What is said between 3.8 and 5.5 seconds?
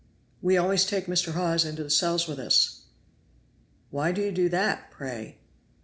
"Why do you do that, pray?"